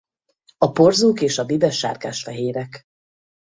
A 0.57 0.71
porzók 0.71 1.21
és 1.21 1.37
a 1.37 1.45
bibe 1.45 1.71
sárgásfehérek. 1.71 2.83